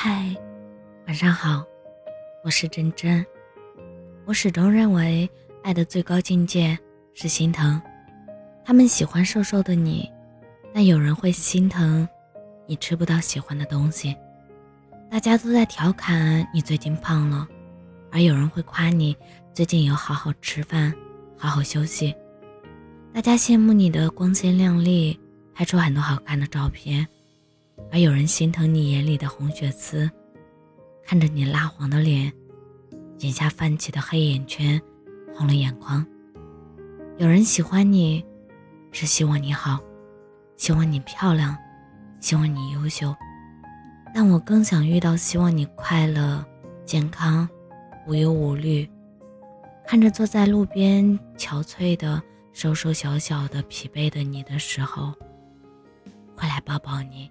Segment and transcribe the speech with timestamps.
[0.00, 0.32] 嗨，
[1.08, 1.64] 晚上好，
[2.44, 3.26] 我是真真。
[4.26, 5.28] 我始终认为，
[5.64, 6.78] 爱的最高境界
[7.14, 7.82] 是心疼。
[8.64, 10.08] 他们喜欢瘦瘦的你，
[10.72, 12.08] 但有人会心疼
[12.64, 14.16] 你吃不到喜欢的东西。
[15.10, 17.48] 大家都在调侃你最近胖了，
[18.12, 19.16] 而有人会夸你
[19.52, 20.94] 最近有好好吃饭，
[21.36, 22.14] 好好休息。
[23.12, 25.18] 大家羡慕你的光鲜亮丽，
[25.52, 27.04] 拍出很多好看的照片。
[27.90, 30.10] 而有人心疼你眼里的红血丝，
[31.04, 32.32] 看着你蜡黄的脸，
[33.18, 34.80] 眼下泛起的黑眼圈，
[35.34, 36.04] 红了眼眶。
[37.16, 38.24] 有人喜欢你，
[38.92, 39.80] 是希望你好，
[40.56, 41.56] 希望你漂亮，
[42.20, 43.14] 希望你优秀。
[44.14, 46.44] 但我更想遇到希望你快乐、
[46.84, 47.48] 健康、
[48.06, 48.88] 无忧无虑。
[49.86, 55.14] 看着坐在路边憔悴的、瘦瘦小小的、疲惫的你的时候，
[56.36, 57.30] 会来抱抱你。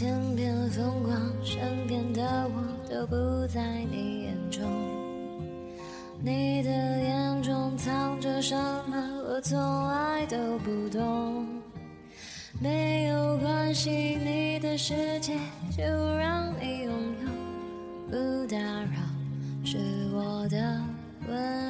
[0.00, 3.60] 天边风光，身边的我都不在
[3.92, 4.62] 你眼中。
[6.22, 8.56] 你的眼中藏着什
[8.88, 8.96] 么，
[9.28, 11.46] 我从来都不懂。
[12.58, 13.90] 没有关系，
[14.24, 15.34] 你的世界
[15.76, 15.82] 就
[16.16, 17.28] 让你拥有，
[18.10, 19.02] 不打扰
[19.66, 19.76] 是
[20.14, 20.80] 我的
[21.28, 21.69] 温柔。